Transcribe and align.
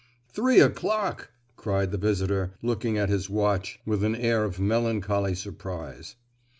"Three 0.33 0.59
o'clock!" 0.59 1.29
cried 1.55 1.91
the 1.91 1.97
visitor, 1.99 2.53
looking 2.63 2.97
at 2.97 3.09
his 3.09 3.29
watch 3.29 3.79
with 3.85 4.03
an 4.03 4.15
air 4.15 4.43
of 4.45 4.59
melancholy 4.59 5.35
surprise. 5.35 6.15